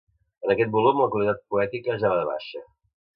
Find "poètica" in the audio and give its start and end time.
1.55-1.99